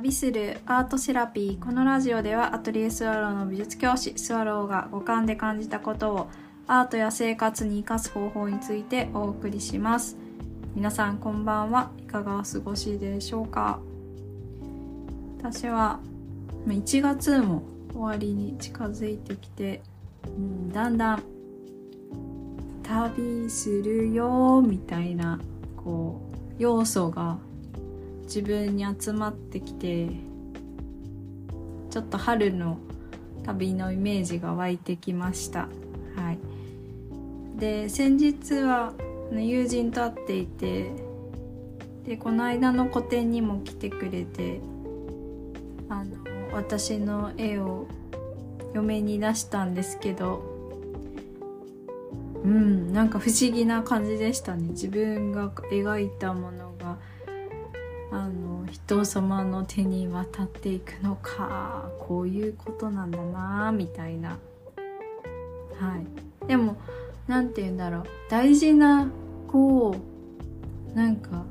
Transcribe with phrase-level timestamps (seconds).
[0.00, 6.30] 旅するアートセラピーこのラジオではアトリエスワローの美術教師スワローが五感で感じたことを
[6.66, 10.16] アートや生活に生かす方法についてお送りします。
[10.74, 11.90] 皆さんこんばんは。
[11.98, 13.78] いかがお過ごしでしょうか？
[15.38, 16.00] 私は
[16.66, 17.62] 1月も
[17.92, 19.82] 終わりに近づいてきて、
[20.24, 21.22] うん、だんだん
[22.82, 25.38] 旅するよみたいな
[25.76, 27.36] こう要素が
[28.30, 30.06] 自分に集まってきて
[31.90, 32.78] ちょっと春の
[33.42, 35.68] 旅のイメージが湧いてきました。
[36.14, 36.38] はい。
[37.58, 38.92] で先日は
[39.32, 40.92] 友人と会っていて
[42.06, 44.60] でこの間の個展にも来てくれて
[45.88, 46.16] あの
[46.52, 47.88] 私の絵を
[48.72, 50.40] 嫁に出したんですけど
[52.44, 54.68] うんなんか不思議な感じでしたね。
[54.68, 56.79] 自分が描いたものが。
[58.10, 64.30] あの人様の手に渡っていくのかこういうことなんだなみたいな。
[64.30, 64.36] は
[66.42, 66.46] い。
[66.46, 66.76] でも
[67.28, 68.04] 何て言うんだろう。
[68.28, 69.08] 大事な
[69.48, 69.96] 子を
[70.94, 71.44] なんか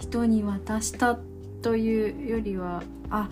[0.00, 1.18] 人に渡した
[1.62, 3.28] というよりはあ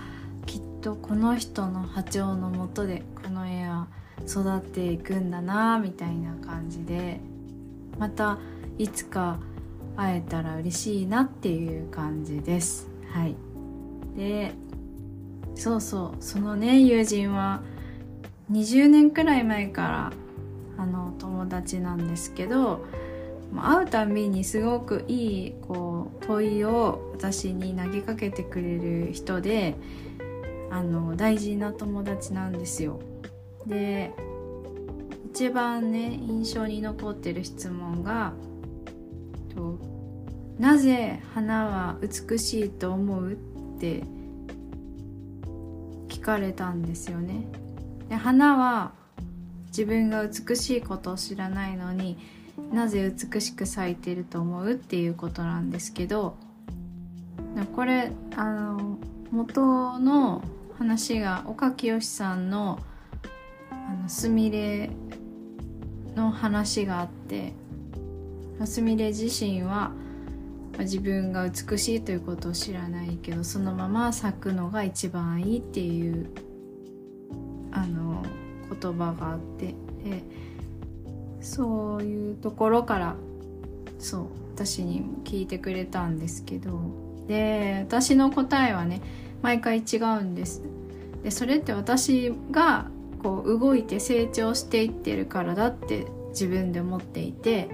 [0.47, 3.89] きっとこの人の波長のもとでこの絵は
[4.29, 7.21] 育っていくんだなみたいな感じで。
[7.99, 8.39] また
[8.79, 9.39] いつか
[9.97, 12.89] 会えたら嬉しいなっていう感じです。
[13.13, 13.37] はい。
[14.17, 14.53] で
[15.55, 16.23] そうそう。
[16.23, 17.63] そのね友人は
[18.51, 20.13] 20年くらい前から
[20.77, 22.85] あの友達なんですけど
[23.57, 29.77] 会うたびにすごくいいこう問いを私に投げかけてくれる人で
[30.71, 33.01] あの大事な友達なんですよ。
[33.67, 34.13] で
[35.31, 38.33] 一番ね印象に残ってる質問が
[39.55, 39.79] と
[40.59, 43.37] 「なぜ花は美しいと思う?」っ
[43.79, 44.03] て
[46.09, 47.47] 聞かれたんですよね。
[48.09, 48.93] で花は
[49.67, 52.17] 自分が美しいことを知らないのに
[52.73, 54.73] なぜ美しく咲いてると思う？
[54.73, 56.37] っていうことなんですけど
[57.75, 58.99] これあの
[59.31, 60.43] 元の
[60.79, 62.79] 話が岡清さんの
[63.71, 64.91] 「あのすみれ」
[66.15, 67.53] の話があって
[68.65, 69.93] すみれ自身は
[70.79, 76.29] 自分が美しいということを知らないけどそのまま咲くのが一番いいっていう
[77.71, 78.25] あの
[78.81, 80.23] 言葉があってで
[81.41, 83.17] そういうところから
[83.99, 86.81] そう私に聞いてくれたんですけど
[87.27, 89.01] で私の答えはね
[89.43, 90.63] 毎回違うんです。
[91.23, 92.87] でそれって私が
[93.23, 97.69] こう動いて成長していってるからだって自分で思っていて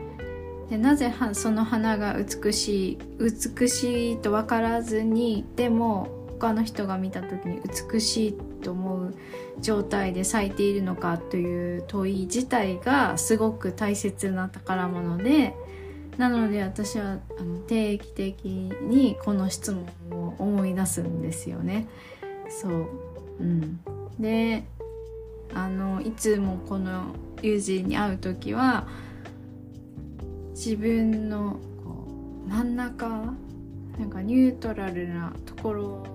[0.70, 6.08] でなぜその花が美しい美しいと分からずにでも
[6.38, 7.60] 他の人が見た時に
[7.92, 8.32] 美しい
[8.62, 9.14] と思う
[9.60, 15.54] 状態で咲いているのかという問い自体がすごく大切な宝物で
[16.16, 21.88] なので私はあの定期的にこの質問を思い出すんですよね。
[22.48, 22.88] そう、
[23.40, 23.80] うん、
[24.18, 24.64] で
[25.54, 28.86] あのいつもこの友人に会う時は
[30.62, 32.06] 自分のこ
[32.46, 33.08] う真ん中
[33.98, 36.06] なんかニュートラルなところ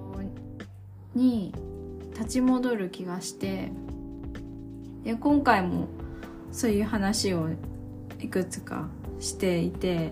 [1.15, 1.51] に
[2.13, 3.71] 立ち戻る気がして
[5.03, 5.87] で今回も
[6.51, 7.49] そういう話を
[8.19, 8.87] いくつか
[9.19, 10.11] していて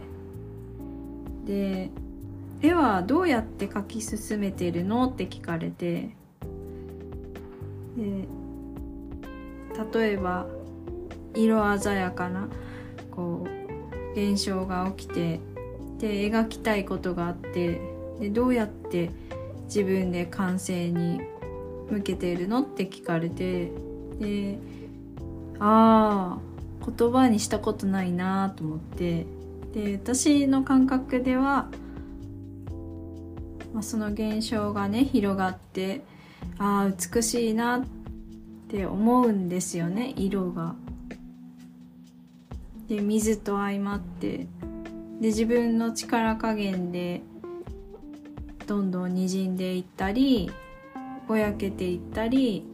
[1.46, 1.92] で
[2.60, 6.10] 絵はどうやって描き進めてるのって聞かれて
[7.96, 8.28] で
[9.94, 10.48] 例えば
[11.36, 12.48] 色鮮やかな
[13.12, 13.53] こう
[14.16, 15.40] 現象が起きて
[16.00, 17.80] で描きたいことがあって
[18.20, 19.12] でどうやって
[19.66, 21.22] 自分で完成に
[21.90, 23.72] 向けているのって聞かれて
[24.20, 24.58] で
[25.60, 26.54] ああ
[26.86, 29.26] 言葉にしたことないなと思って
[29.74, 31.70] で私の感覚では、
[33.74, 36.02] まあ、その現象がね広がって
[36.58, 37.86] ああ美しいなっ
[38.68, 40.76] て思うんですよね色が。
[42.88, 44.48] で水と相まって
[45.20, 47.22] で自分の力加減で
[48.68, 50.52] どんどん滲んでいったり
[51.28, 52.66] ぼやけていったり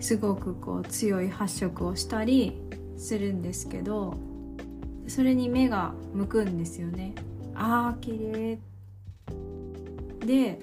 [0.00, 2.60] すごくこう強い発色をしたり
[2.96, 4.14] するんですけど
[5.06, 7.14] それに目が向くんですよね。
[7.54, 8.58] あー綺麗。
[10.26, 10.58] で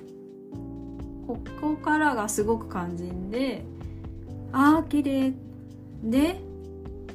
[1.27, 3.63] ここからがすごく肝心で
[4.51, 5.33] あー綺麗。
[6.03, 6.41] で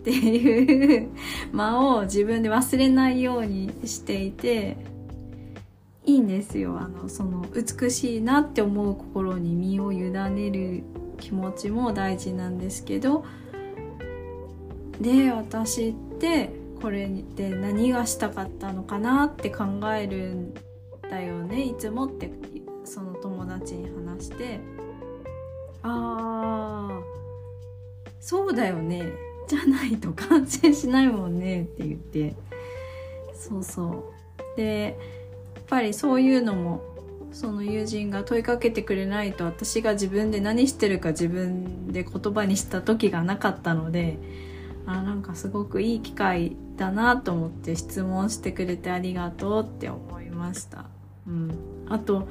[0.07, 1.11] っていう
[1.51, 4.77] 間を自分で忘れないようにしていて
[6.05, 6.79] いいんですよ。
[6.79, 10.85] あのその美しいなって思う心に身を委ねる
[11.19, 13.25] 気持ちも大事なんですけど
[15.01, 16.51] で私って
[16.81, 20.55] これで何がしたかったのかなって考えるん
[21.11, 21.65] だよね。
[21.65, 22.31] いつもって
[22.85, 24.61] その友達に話して。
[25.83, 27.01] ああ
[28.21, 29.26] そうだよね。
[29.47, 32.35] じゃないと完成しないもんねって言って。
[33.35, 34.57] そうそう。
[34.57, 34.97] で
[35.55, 36.83] やっぱりそういうのも
[37.33, 44.19] その友人が問いかけてくれないと私が自分で何してるか自分で言葉にした時がなかったので
[44.87, 50.87] あなんかすごくいい機会だなと思って質問してくれてありがとうって思いました。
[51.27, 52.29] うん、あと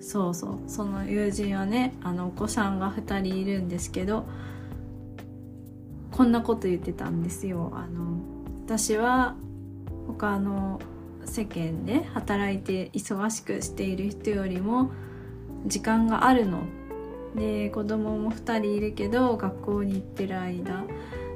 [0.00, 0.58] そうそう。
[0.68, 4.26] その友人はねあのお子さんが2人いるんですけど
[6.12, 7.72] こんなこと言ってたんですよ。
[7.74, 8.18] あの
[8.64, 9.34] 私は
[10.06, 10.80] 他の
[11.24, 14.90] 世間で働いて忙しくしている人よりも
[15.66, 16.62] 時間があるの
[17.36, 20.84] で子供も2人いるけど学校に行ってる間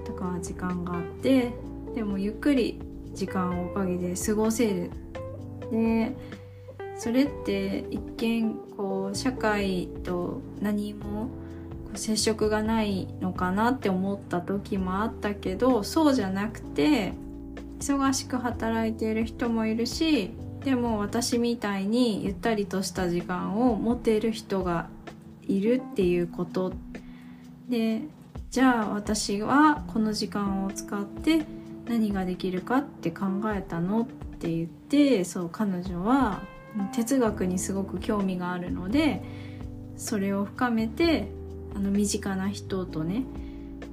[0.05, 1.53] とかは時間があって
[1.95, 2.81] でもゆっくり
[3.13, 4.91] 時間をおかげで過ごせる
[5.71, 6.17] で
[6.97, 11.29] それって一見こう社会と何も
[11.95, 17.13] 接触がないのかなって思った時もあったけどそうじゃなくて
[17.79, 20.31] 忙しく働いている人もいるし
[20.65, 24.89] でも私みたいにゆったりとした時間を持てる人が
[25.43, 26.73] いるっていうこと。
[27.69, 28.03] で
[28.51, 31.47] じゃあ私はこの時間を使って
[31.87, 34.07] 何ができるかって考えたのっ
[34.39, 36.43] て言ってそう彼女は
[36.95, 39.23] 哲学にすごく興味があるので
[39.97, 41.29] それを深めて
[41.75, 43.25] あの身近な人とね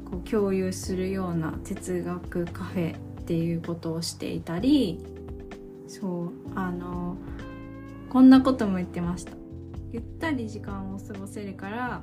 [0.09, 5.03] こう共有するような哲学カフェっていうことをしていたり
[5.87, 7.17] そうあの
[8.09, 9.33] こんなことも言ってました。
[9.91, 12.01] ゆったり時間を過ごせるから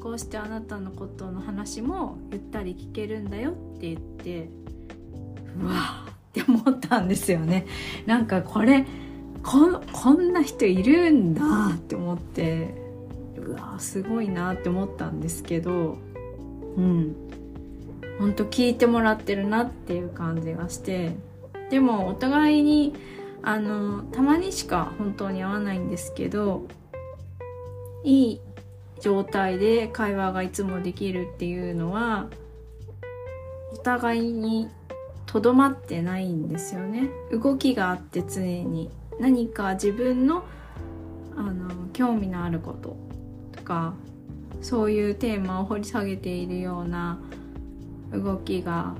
[0.00, 4.50] こうしてあなたのことの話もゆったり聞けるんだよって言って
[5.58, 7.66] うわって思ったんですよね。
[8.06, 8.84] なんかこれ
[9.42, 11.42] ここんな人いるんだ
[11.74, 12.81] って思って。
[13.52, 15.98] うわすごいなって思ったんですけど
[16.76, 17.16] うん。
[18.18, 21.16] ほんと聞いてもらってるなっていう感じがして
[21.70, 22.94] でもお互いに
[23.42, 26.66] あのたまにしか本当に会わないんですけど
[28.04, 28.40] いい
[29.00, 32.28] 状態で会話がいつもできるっていうのは
[33.72, 34.68] お互いに
[35.26, 37.08] とどまってないんですよね。
[37.32, 38.90] 動きがあって常に。
[39.18, 40.44] 何か自分の
[41.36, 42.96] あの興味のあること。
[43.62, 43.94] か
[44.60, 47.18] そういうテーマを掘り下げているような
[48.12, 48.94] 動きが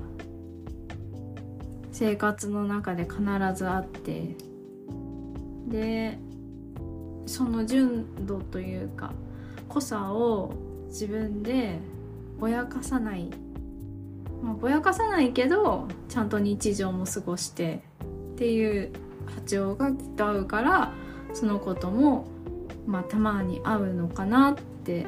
[1.92, 3.20] 生活の中で必
[3.54, 4.34] ずあって
[5.68, 6.18] で
[7.26, 9.12] その純度というか
[9.68, 10.52] 濃さを
[10.88, 11.78] 自分で
[12.38, 13.30] ぼやかさない、
[14.42, 17.82] まあ、ぼやかさないけどちゃんと日常も過ごして
[18.34, 18.92] っていう
[19.26, 20.92] 波長がきっと合うから
[21.32, 22.26] そのことも、
[22.86, 25.06] まあ、たまに合うのかなって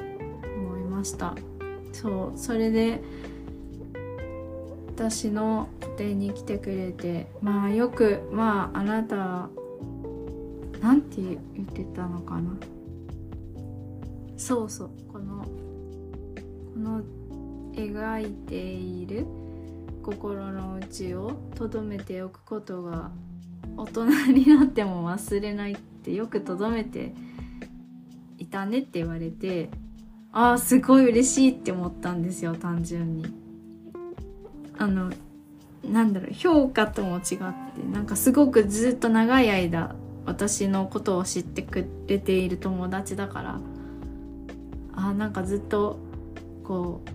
[0.57, 1.35] 思いました。
[1.93, 3.01] そうそれで
[4.89, 9.49] 私の個展に来てくれてまあよくまああなた
[10.81, 12.57] なんて言ってたのかな。
[14.37, 17.03] そうそうこのこの
[17.75, 19.27] 描いている
[20.03, 23.11] 心の内を留めておくことが
[23.77, 27.15] 大人になっても忘れないってよく留めて
[28.55, 29.69] たねって言われて
[30.33, 33.27] ああすごい嬉しいって思ったんですよ単純に。
[34.79, 35.13] あの
[35.85, 37.35] なんだろう評価とも違って
[37.93, 39.95] なんかすごくずっと長い間
[40.25, 43.61] 私のことを知ってくれている友達だから
[44.97, 45.99] あなんかずっと
[46.65, 47.11] こう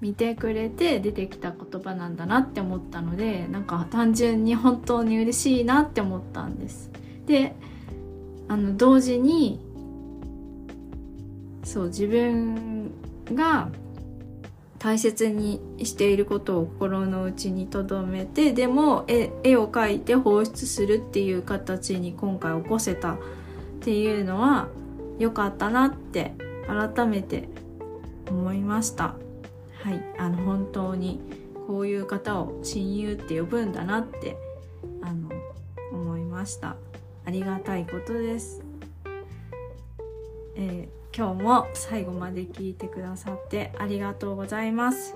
[0.00, 6.90] 見てくれて出てきた言葉なんだなって思ったのでなんか単純に本当に嬉しいなって思ったんです。
[7.26, 7.54] で
[8.48, 9.63] あの同時に
[11.74, 12.92] そう自分
[13.32, 13.68] が
[14.78, 23.18] 大切にしていることを心の内に留めてでも絵絵を描いて放出するっていう形に今回起こせたっ
[23.80, 24.68] ていうのは
[25.18, 26.34] 良かったなって
[26.68, 27.48] 改めて
[28.28, 29.16] 思いました。
[29.82, 31.20] はいあの本当に
[31.66, 34.36] こういう方を親友って呼ぶんだなって
[35.02, 35.28] あの
[35.92, 36.76] 思いました。
[37.26, 38.63] ありがたいことです、
[40.56, 45.14] えー今日も最後まで聞いてくださってありがとうございます。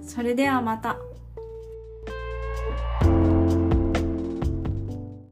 [0.00, 0.96] それではまた。